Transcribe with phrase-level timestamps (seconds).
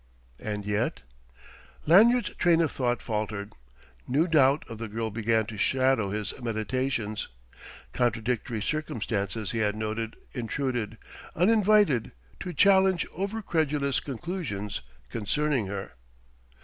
[0.39, 1.03] And yet....
[1.85, 3.53] Lanyard's train of thought faltered.
[4.07, 7.27] New doubt of the girl began to shadow his meditations.
[7.93, 10.97] Contradictory circumstances he had noted intruded,
[11.35, 15.91] uninvited, to challenge overcredulous conclusions concerning her.